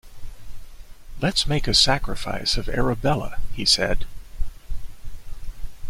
[1.21, 4.07] “Let’s make a sacrifice of Arabella,” he said.